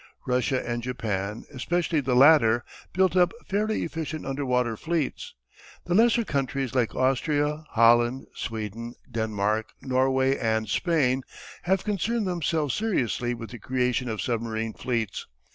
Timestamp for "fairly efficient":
3.45-4.25